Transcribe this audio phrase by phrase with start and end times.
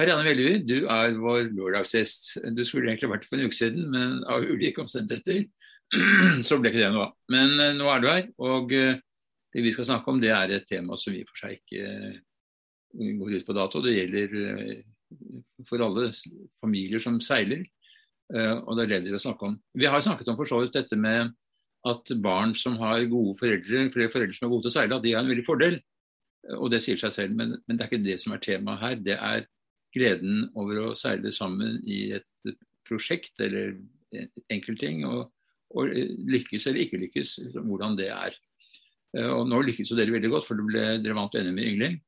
[0.00, 2.38] Karianne Vellerud, du er vår lørdagsgjest.
[2.56, 5.42] Du skulle egentlig vært for en uke siden, men av ulike omstendigheter
[6.46, 7.12] så ble ikke det noe av.
[7.34, 8.94] Men uh, nå er du her, og uh,
[9.52, 13.12] det vi skal snakke om, det er et tema som vi for seg ikke uh,
[13.20, 13.84] går ut på dato.
[13.84, 14.34] Det gjelder
[15.68, 16.08] for alle
[16.62, 17.66] familier som seiler,
[18.30, 19.54] og det er det vi skal snakke om.
[19.74, 21.32] Vi har snakket om for så vidt dette med
[21.90, 25.06] at barn som har gode foreldre, flere foreldre som er gode til å seile, at
[25.06, 25.80] de har en veldig fordel.
[26.56, 29.02] Og det sier seg selv, men, men det er ikke det som er temaet her.
[29.02, 29.48] Det er
[29.94, 32.52] gleden over å seile sammen i et
[32.86, 33.76] prosjekt eller
[34.50, 35.30] enkeltting, og,
[35.74, 35.90] og
[36.30, 38.38] lykkes eller ikke lykkes, liksom, hvordan det er.
[39.16, 41.68] Eh, og Nå lykkes jo dere veldig godt, for det ble, dere vant NM i
[41.72, 41.98] yngling.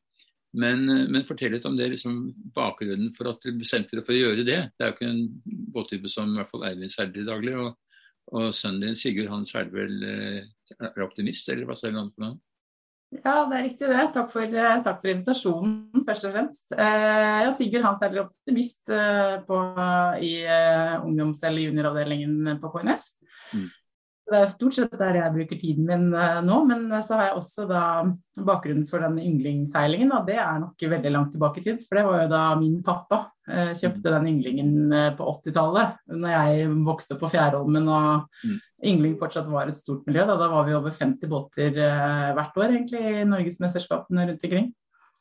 [0.52, 2.18] Men, men, fortell litt om det, liksom,
[2.56, 4.58] bakgrunnen for at dere bestemte dere for å gjøre det.
[4.76, 5.22] Det er jo ikke en
[5.72, 7.56] båttype som i hvert fall Eivind seiler daglig.
[7.56, 8.00] Og,
[8.32, 12.26] og, sønnen din Sigurd han seiler vel eh, er optimist, eller hva sier han for
[12.26, 12.40] noe?
[13.20, 14.04] Ja, det er riktig det.
[14.14, 16.72] Takk for, eh, takk for invitasjonen, først og fremst.
[16.72, 19.58] Eh, Sigurd han seiler optimist eh, på,
[20.24, 23.04] i eh, ungdoms- eller junioravdelingen på KNS.
[23.52, 23.68] Mm.
[24.32, 27.26] Det er stort sett der jeg bruker tiden min uh, nå, men uh, så har
[27.26, 27.82] jeg også da
[28.46, 30.12] bakgrunnen for den yndlingsseilingen.
[30.14, 31.82] og det er nok veldig langt tilbake i tid.
[31.88, 34.74] For det var jo da min pappa kjøpte den ynglingen
[35.18, 38.58] på 80-tallet, når jeg vokste på Fjærholmen og mm.
[38.92, 40.22] yngling fortsatt var et stort miljø.
[40.28, 44.68] Da, da var vi over 50 båter hvert år egentlig i norgesmesterskapene rundt omkring.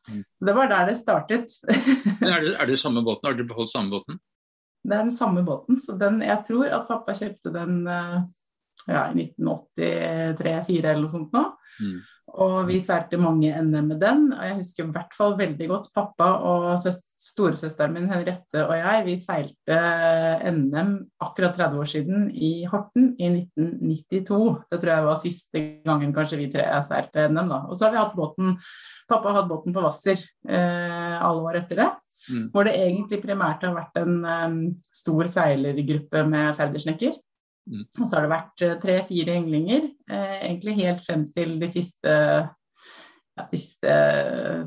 [0.09, 0.21] Mm.
[0.37, 1.57] Så det var der det startet.
[1.65, 3.25] er, det, er det samme båten?
[3.25, 4.21] Har dere beholdt samme båten?
[4.81, 5.81] Det er den samme båten.
[5.81, 7.81] så den, Jeg tror at pappa kjøpte den
[8.87, 11.43] ja, i 1983-1984 eller noe sånt nå.
[11.81, 11.99] Mm.
[12.31, 14.27] Og vi seilte mange NM med den.
[14.31, 16.85] Og jeg husker i hvert fall veldig godt pappa og
[17.21, 19.79] storesøsteren min Henriette og jeg, vi seilte
[20.55, 24.39] NM akkurat 30 år siden i Horten i 1992.
[24.71, 27.63] Det tror jeg var siste gangen kanskje vi tre seilte NM, da.
[27.67, 28.55] Og så har vi hatt båten
[29.11, 31.89] Pappa har hatt båten på Hvasser eh, alle år etter det.
[32.29, 32.45] Mm.
[32.53, 34.57] Hvor det egentlig primært har vært en um,
[34.93, 37.17] stor seilergruppe med ferdersnekker.
[37.71, 42.15] Og så har det vært eh, tre-fire ynglinger, eh, egentlig helt frem til de siste,
[43.37, 43.95] ja, siste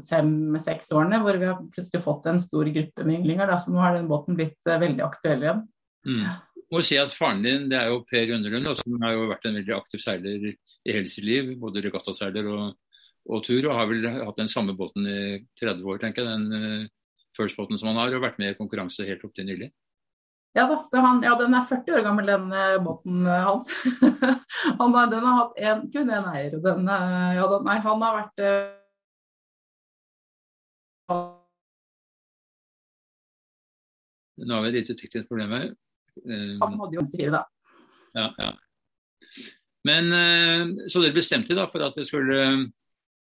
[0.08, 3.52] fem-seks årene, hvor vi har plutselig fått en stor gruppe med ynglinger.
[3.60, 5.62] Så nå har den båten blitt eh, veldig aktuell igjen.
[6.08, 6.24] Mm.
[6.72, 9.60] Må si at Faren din det er jo Per Underlund, som har jo vært en
[9.60, 10.56] veldig aktiv seiler i
[10.88, 11.52] hele sitt liv.
[11.60, 12.64] Både regattaseiler og,
[13.28, 15.18] og, tur, og har vel hatt den samme båten i
[15.60, 16.40] 30 år, tenker jeg.
[16.40, 16.90] Den uh,
[17.36, 19.70] First-båten som han har, og vært med i konkurranse helt opp til nylig.
[20.56, 23.70] Ja da, så han, ja, den er 40 år gammel, den uh, båten uh, hans.
[24.78, 26.52] han, den har hatt en, kun én eier.
[26.62, 28.42] den, uh, ja, den, nei, han har vært
[34.44, 35.66] Nå har vi et lite teknisk problem her.
[36.62, 37.42] han hadde jo en da.
[38.14, 38.52] Ja, ja.
[39.84, 40.08] Men
[40.88, 42.38] Så dere bestemte da for at dere skulle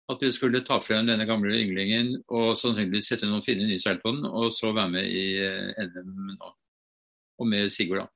[0.08, 4.14] at skulle ta frem denne gamle ynglingen og sannsynligvis sette noen fine nye seil på
[4.14, 5.26] den, og så være med i
[5.90, 6.54] NM nå
[7.38, 8.08] og med Sigurd, da.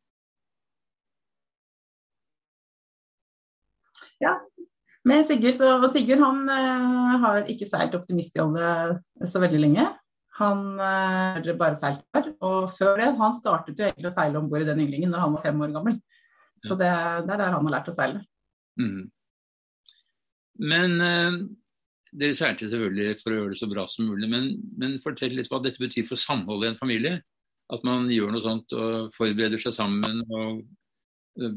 [4.22, 4.36] Ja,
[5.08, 9.86] med Sigurd, så, Sigurd han uh, har ikke seilt optimistjolle så veldig lenge.
[10.38, 12.30] Han uh, har bare seilt der.
[12.44, 15.26] Og før det, han startet jo egentlig å seile om bord i den ynglingen når
[15.26, 15.98] han var fem år gammel.
[16.62, 16.92] Så det,
[17.26, 18.22] det, er der han har lært å seile.
[18.78, 19.10] Mm.
[20.62, 21.42] Men uh,
[22.12, 25.50] dere seilte selvfølgelig for å gjøre det så bra som mulig, men, men fortell litt
[25.50, 27.18] hva dette betyr for samholdet i en familie
[27.72, 30.62] at man gjør noe sånt og forbereder seg sammen og
[31.40, 31.54] uh,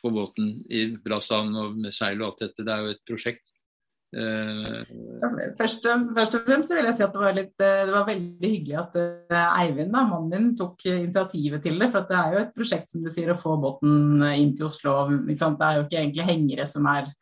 [0.00, 2.66] får båten i bra stand og med seil og alt dette.
[2.66, 3.50] Det er jo et prosjekt.
[4.10, 4.80] Uh,
[5.58, 5.84] først,
[6.16, 8.78] først, og fremst vil jeg si at det var, litt, eh, det var veldig hyggelig
[8.80, 8.96] at
[9.36, 11.90] Eivind, da, mannen min, tok initiativet til det.
[11.92, 14.96] For det er jo et prosjekt som du sier, å få båten inn til Oslo.
[15.28, 17.12] Det er jo ikke egentlig hengere som er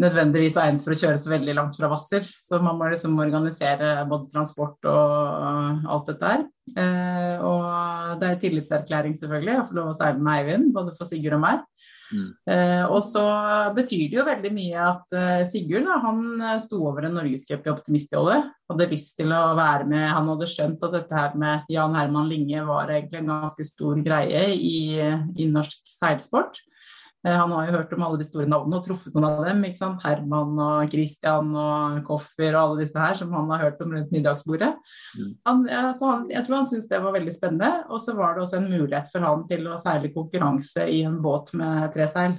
[0.00, 2.24] nødvendigvis egnet for å kjøre så veldig langt fra Hvasser.
[2.24, 6.48] Så man må liksom organisere både transport og alt dette her.
[6.74, 11.10] Eh, og det er tillitserklæring, selvfølgelig, å få lov å seile med Eivind, både for
[11.10, 11.62] Sigurd og meg.
[12.14, 12.26] Mm.
[12.50, 13.22] Eh, og så
[13.74, 17.64] betyr det jo veldig mye at eh, Sigurd da, han eh, sto over en norgescup
[17.64, 18.36] i optimistjolle.
[18.70, 20.04] Hadde lyst til å være med.
[20.12, 23.98] Han hadde skjønt at dette her med Jan Herman Linge var egentlig en ganske stor
[24.04, 26.60] greie i, i norsk seilsport.
[27.24, 29.62] Eh, han har jo hørt om alle de store navnene og truffet noen av dem.
[29.64, 30.02] ikke sant?
[30.04, 34.12] Herman og Christian og Koffer og alle disse her som han har hørt om rundt
[34.12, 34.72] middagsbordet.
[35.16, 35.30] Mm.
[35.48, 37.72] Han, han, jeg tror han syntes det var veldig spennende.
[37.88, 41.22] Og så var det også en mulighet for han til å seile konkurranse i en
[41.24, 42.36] båt med tre seil.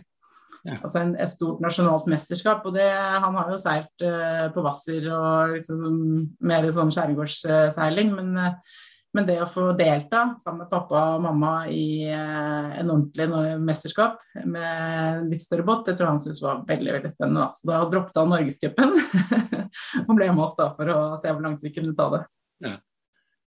[0.66, 0.80] Ja.
[0.80, 2.66] Altså en, et stort nasjonalt mesterskap.
[2.66, 5.86] Og det, han har jo seilt uh, på Hvasser og liksom
[6.46, 8.78] mer sånn skjærgårdsseiling, men uh,
[9.16, 13.28] men det å få delta sammen med pappa og mamma i eh, en ordentlig
[13.64, 17.46] mesterskap med litt større båt, det tror jeg han syntes var veldig veldig spennende.
[17.56, 18.92] Så da droppet han Norgescupen
[20.08, 22.22] og ble med oss da for å se hvor langt vi kunne ta det.
[22.66, 22.74] Ja.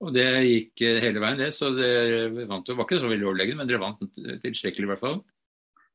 [0.02, 1.52] Og det gikk hele veien, det.
[1.54, 2.66] Så dere vant.
[2.66, 4.02] Det var ikke så veldig overleggende, men dere vant
[4.42, 5.20] tilstrekkelig i hvert fall.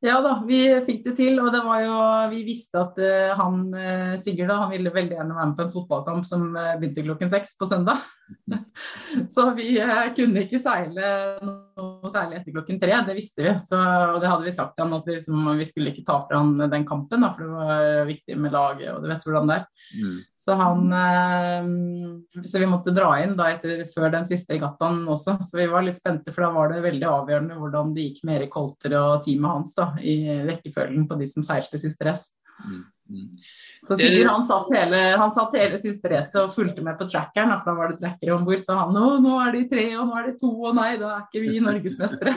[0.06, 1.42] Ja da, vi fikk det til.
[1.44, 1.98] Og det var jo
[2.32, 3.66] Vi visste at uh, han
[4.22, 7.58] Sigurd da, han ville veldig gjerne være med på en fotballkamp som begynte klokken seks
[7.60, 8.00] på søndag.
[9.34, 9.76] så vi
[10.18, 11.12] kunne ikke seile
[11.44, 13.54] noe særlig etter klokken tre, det visste vi.
[13.62, 16.18] Så, og det hadde vi sagt til han at vi, liksom, vi skulle ikke ta
[16.24, 19.52] fra han den kampen, da, for det var viktig med laget, og du vet hvordan
[19.52, 19.68] det er.
[19.88, 20.16] Mm.
[20.36, 20.82] Så han
[22.44, 25.86] Så vi måtte dra inn da etter, før den siste regattaen også, så vi var
[25.86, 29.24] litt spente, for da var det veldig avgjørende hvordan det gikk med Erik Holter og
[29.26, 29.74] teamet hans.
[29.78, 32.34] da i rekkefølgen på de som seilte siste race.
[32.58, 32.86] Mm, mm.
[33.88, 37.54] Så Sigurd han satt hele, han satt hele siste racet og fulgte med på trackeren,
[37.62, 38.60] for da var det trackere om bord.
[38.64, 41.14] Så han nå, nå er de tre, og nå er de to, og nei, da
[41.16, 42.36] er ikke vi norgesmestere.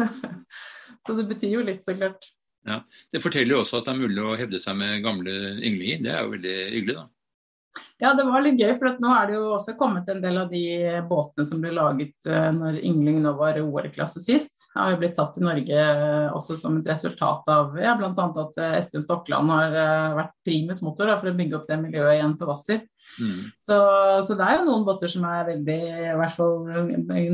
[1.06, 2.30] så det betyr jo litt, så klart.
[2.68, 2.82] Ja,
[3.12, 6.02] Det forteller jo også at det er mulig å hevde seg med gamle ynglinger.
[6.04, 7.06] Det er jo veldig hyggelig, da.
[8.00, 10.48] Ja, det var litt gøy, for nå er det jo også kommet en del av
[10.50, 10.64] de
[11.06, 14.64] båtene som ble laget uh, når Yngling nå var OL-klasse sist.
[14.72, 18.10] Har jo blitt tatt i Norge uh, også som et resultat av ja, bl.a.
[18.10, 19.76] at Espen Stokland har
[20.16, 22.86] vært primus motor da, for å bygge opp det miljøet igjen på Hvasser.
[23.20, 23.50] Mm.
[23.60, 23.76] Så,
[24.24, 26.56] så, det er jo noen båter som er veldig i hvert fall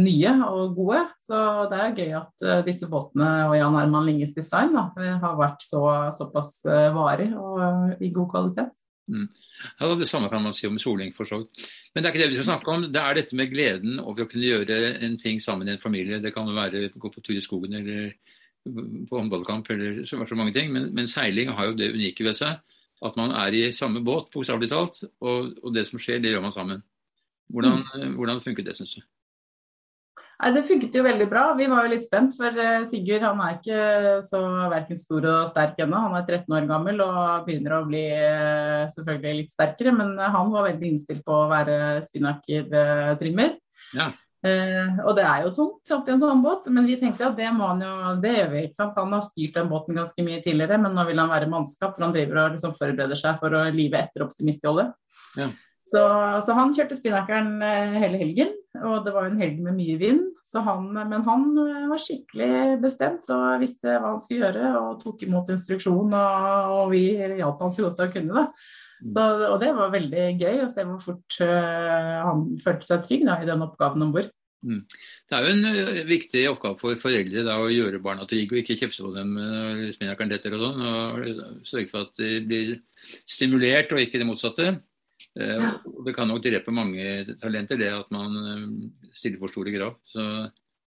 [0.00, 1.04] nye og gode.
[1.28, 1.38] Så
[1.70, 4.88] det er jo gøy at disse båtene og Jan Herman Linges design da,
[5.22, 5.84] har vært så,
[6.16, 6.58] såpass
[6.96, 8.85] varig og i god kvalitet.
[9.08, 9.28] Mm.
[9.80, 11.68] Ja, Det samme kan man si om soling, for så vidt.
[11.94, 12.86] Men det er ikke det vi skal snakke om.
[12.92, 16.20] Det er dette med gleden over å kunne gjøre en ting sammen i en familie.
[16.20, 18.12] Det kan være gå på tur i skogen eller
[18.66, 20.72] på håndballkamp eller så, så mange ting.
[20.72, 22.58] Men, men, seiling har jo det unike ved seg
[23.06, 25.02] at man er i samme båt, bokstavelig talt.
[25.20, 26.82] Og, og, det som skjer, det gjør man sammen.
[27.52, 28.14] Hvordan, mm.
[28.16, 29.02] hvordan funker det, syns du?
[30.36, 31.44] Nei, Det funket jo veldig bra.
[31.56, 33.80] Vi var jo litt spent, for eh, Sigurd han er ikke
[34.26, 34.42] så
[34.72, 36.02] verken stor og sterk ennå.
[36.08, 40.52] Han er 13 år gammel og begynner å bli eh, selvfølgelig litt sterkere, men han
[40.52, 41.80] var veldig innstilt på å være
[42.10, 43.56] spinnaker-trimmer.
[43.96, 44.12] Ja.
[44.46, 47.48] Eh, og det er jo tungt oppi en sånn båt, men vi tenkte at det
[47.56, 48.64] må han jo, det gjør vi.
[48.68, 48.98] ikke sant?
[49.00, 52.06] Han har styrt den båten ganske mye tidligere, men nå vil han være mannskap, for
[52.06, 54.92] han driver og liksom forbereder seg for å live etter optimistjollet.
[55.40, 55.48] Ja.
[55.86, 56.00] Så,
[56.42, 60.24] så, han kjørte spinnakeren eh, hele helgen, og det var en helg med mye vind.
[60.66, 65.22] Han, men han eh, var skikkelig bestemt og visste hva han skulle gjøre, og tok
[65.26, 66.10] imot instruksjon.
[66.10, 67.04] Og, og vi
[67.38, 68.46] hjalp han så godt han kunne.
[68.96, 69.12] Mm.
[69.12, 73.26] Så, og det var veldig gøy å se hvor fort uh, han følte seg trygg
[73.28, 74.32] da, i den oppgaven om bord.
[74.66, 74.80] Mm.
[75.28, 78.78] Det er jo en viktig oppgave for foreldre da, å gjøre barna trygge og ikke
[78.80, 80.84] kjefte på dem når spinnakeren detter og sånn.
[80.88, 82.74] Og sørge for at de blir
[83.28, 84.70] stimulert og ikke det motsatte.
[85.40, 85.72] Eh, ja.
[86.04, 89.98] Det kan nok drepe mange talenter, det at man eh, stiller for store krav.
[90.12, 90.28] Så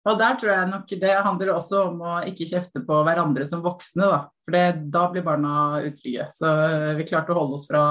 [0.07, 3.59] og der tror jeg nok det handler også om å ikke kjefte på hverandre som
[3.61, 4.19] voksne, da.
[4.47, 4.63] For det,
[4.95, 6.29] da blir barna utrygge.
[6.33, 7.83] Så eh, vi klarte å holde oss fra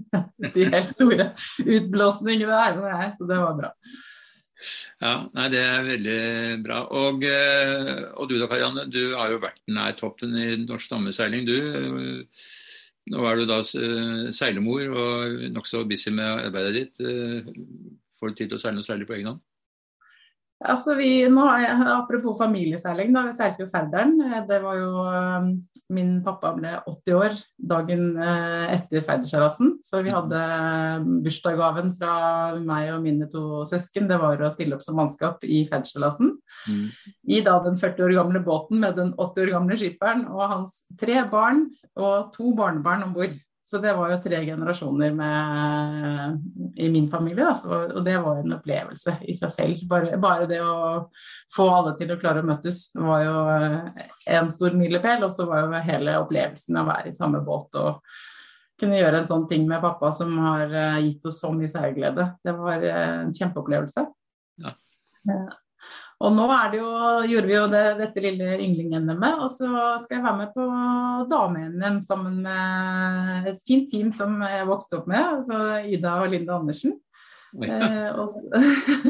[0.56, 1.30] de helt store
[1.62, 3.72] utblåsningene her med jeg, så det var bra.
[5.04, 6.20] Ja, nei, det er veldig
[6.66, 6.82] bra.
[6.98, 8.86] Og, og du da, Karianne.
[8.90, 11.58] Du har jo vært nær toppen i norsk stammeseiling, du.
[13.12, 17.04] Nå er du da eh, seilemor og nokså busy med arbeidet ditt.
[17.06, 17.50] Eh,
[18.18, 19.44] får du tid til å seile noe særlig på egen hånd?
[20.64, 21.42] Altså vi, nå,
[21.92, 24.14] apropos familieseiling, da, vi seilte jo Færderen.
[24.48, 25.50] Det var jo um,
[25.92, 27.36] Min pappa ble 80 år
[27.72, 29.74] dagen uh, etter Færderseilasen.
[29.84, 30.40] Så vi hadde
[31.26, 32.16] bursdagsgaven fra
[32.56, 34.08] meg og mine to søsken.
[34.08, 36.32] Det var å stille opp som mannskap i Færderseilasen.
[36.72, 36.86] Mm.
[37.36, 40.80] I da den 40 år gamle båten med den 80 år gamle skipperen og hans
[40.96, 41.66] tre barn
[42.00, 43.36] og to barnebarn om bord.
[43.66, 46.42] Så det var jo tre generasjoner med,
[46.78, 47.56] i min familie, da.
[47.58, 49.82] Så, og det var en opplevelse i seg selv.
[49.90, 51.08] Bare, bare, det å
[51.50, 53.34] få alle til å klare å møtes var jo
[54.36, 55.26] en stor milepæl.
[55.26, 57.98] Og så var jo hele opplevelsen av å være i samme båt og
[58.78, 62.30] kunne gjøre en sånn ting med pappa som har eh, gitt oss så mye seilglede.
[62.46, 64.06] Det var en kjempeopplevelse.
[64.62, 64.76] Ja.
[66.24, 66.90] Og nå det jo,
[67.28, 69.68] gjorde vi jo det, dette lille yngling-NM-et, og så
[70.00, 70.68] skal jeg være med på
[71.28, 76.56] dame-NM sammen med et fint team som jeg vokste opp med, altså Ida og Linda
[76.56, 76.96] Andersen.
[77.56, 78.42] Eh, så,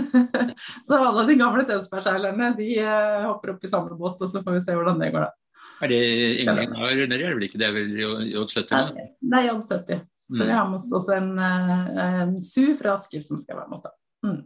[0.86, 4.58] så, alle de gamle Tønsberg-seilerne de eh, hopper opp i samme båt, og så får
[4.58, 5.62] vi se hvordan det går, da.
[5.86, 6.02] Er det
[6.42, 7.68] yngling her nedi, er det vel ikke det?
[7.68, 7.96] er vel
[8.32, 8.68] J70?
[8.72, 9.08] Nå?
[9.20, 10.04] Det er J70.
[10.26, 10.46] Så mm.
[10.48, 13.78] vi har med oss også en, eh, en Su fra Asker som skal være med
[13.78, 13.92] oss da.
[14.26, 14.40] Mm.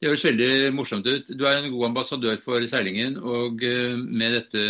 [0.00, 1.28] Det høres veldig morsomt ut.
[1.36, 3.18] Du er en god ambassadør for seilingen.
[3.20, 4.62] Og eh, med dette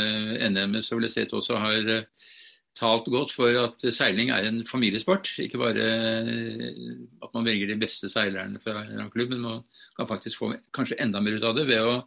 [0.51, 2.33] NM-et så vil jeg si at du også har eh,
[2.75, 5.31] talt godt for at seiling er en familiesport.
[5.39, 6.81] Ikke bare eh,
[7.23, 9.63] at man velger de beste seilerne fra en klubb, men man
[9.95, 12.01] kan faktisk få kanskje enda mer ut av det ved å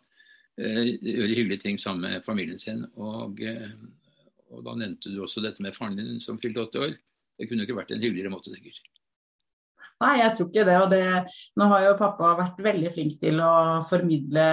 [0.60, 2.84] gjøre hyggelige ting sammen med familien sin.
[3.00, 3.40] Og,
[4.52, 7.00] og da nevnte du også dette med faren din som fylte 80 år.
[7.40, 8.84] Det kunne jo ikke vært en hyggeligere måte, sikkert.
[10.04, 10.78] Nei, jeg tror ikke det.
[10.84, 11.02] Og det,
[11.60, 13.52] nå har jo pappa vært veldig flink til å
[13.88, 14.48] formidle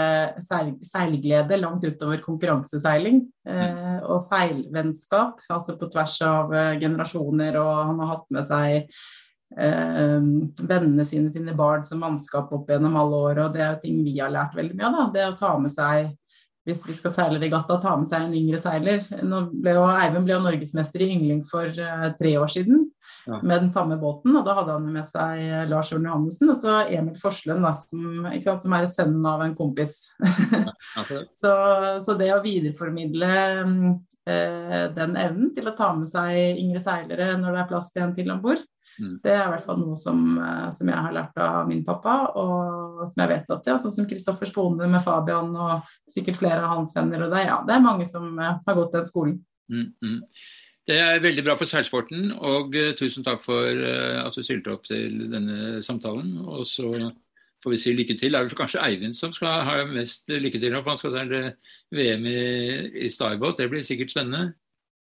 [0.45, 3.25] seil, seilglede langt utover konkurranseseiling.
[3.50, 7.59] Eh, og seilvennskap, altså på tvers av eh, generasjoner.
[7.62, 10.30] Og han har hatt med seg eh,
[10.61, 13.45] vennene sine, sine barn som mannskap opp gjennom alle år.
[13.47, 14.99] Og det er jo ting vi har lært veldig mye av.
[15.00, 16.14] da, Det å ta med seg
[16.69, 19.02] hvis vi skal seile regatta, ta med seg en yngre seiler.
[19.26, 22.89] Nå ble jo, Eivind ble jo norgesmester i yngling for uh, tre år siden
[23.26, 23.40] ja.
[23.42, 24.34] med den samme båten.
[24.36, 27.74] og Da hadde han med seg uh, Lars Jørn Johannessen og så Emil Forslund, da,
[27.78, 29.96] som, sant, som, er sønnen av en kompis.
[30.24, 31.04] ja,
[31.42, 31.54] så,
[32.04, 37.56] så, det å videreformidle eh, den evnen til å ta med seg yngre seilere når
[37.56, 38.64] det er plass til en til om bord,
[39.00, 39.16] Mm.
[39.22, 42.16] Det er i hvert fall noe som, eh, som, jeg har lært av min pappa,
[42.36, 46.64] og som jeg vet at ja, sånn som Kristoffer Spone med Fabian og sikkert flere
[46.66, 47.24] av hans venner.
[47.24, 49.38] og Det, ja, det er mange som uh, har gått den skolen.
[49.70, 50.18] Mm, mm.
[50.88, 54.72] Det er veldig bra for seilsporten, og uh, tusen takk for uh, at du stilte
[54.72, 56.38] opp til denne samtalen.
[56.40, 56.88] Og så
[57.62, 58.32] får vi si lykke til.
[58.32, 61.42] Det er vel kanskje Eivind som skal ha mest lykke til, for han skal seile
[61.94, 62.40] VM i,
[63.04, 63.60] i Starbåt.
[63.60, 64.54] Det blir sikkert spennende?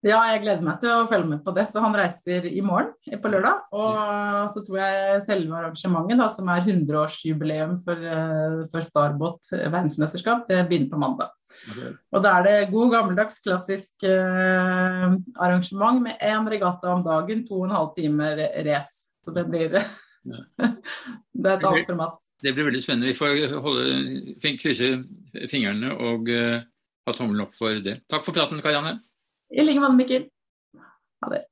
[0.07, 1.65] Ja, jeg gleder meg til å følge med på det.
[1.67, 3.65] Så han reiser i morgen, på lørdag.
[3.75, 10.47] Og så tror jeg selve arrangementet, da, som er 100-årsjubileum for, eh, for Starbot verdensmesterskap,
[10.51, 11.35] det begynner på mandag.
[11.73, 11.91] Okay.
[12.15, 17.63] Og da er det god, gammeldags, klassisk eh, arrangement med én regatta om dagen, to
[17.63, 18.31] og en halv time
[18.69, 19.11] race.
[19.27, 19.75] Så det blir
[20.31, 20.45] ja.
[21.35, 22.23] Det er et annet format.
[22.43, 23.11] Det blir veldig spennende.
[23.11, 24.93] Vi får holde, krysse
[25.51, 26.63] fingrene og uh,
[27.07, 28.01] ha tommelen opp for det.
[28.11, 29.01] Takk for praten, Karianne.
[29.51, 30.29] I like måte, Mikkel.
[31.21, 31.45] Ha det.